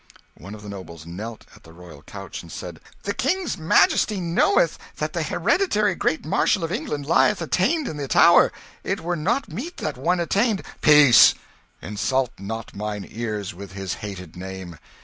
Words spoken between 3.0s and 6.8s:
"The King's majesty knoweth that the Hereditary Great Marshal of